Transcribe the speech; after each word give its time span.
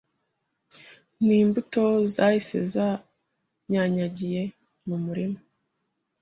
ni 1.23 1.35
Imbuto 1.43 1.83
zahise 2.13 2.57
zanyanyagiye 2.73 4.41
mu 4.87 4.95
murima 5.05 5.39